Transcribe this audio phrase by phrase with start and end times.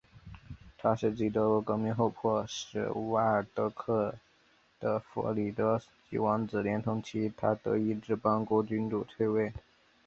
[0.79, 4.15] 它是继德国革命后迫使瓦尔德克
[4.79, 9.53] 的弗里德里希王子连同其他德意志邦国君主退位。